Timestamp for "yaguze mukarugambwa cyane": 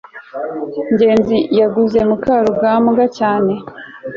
1.59-3.53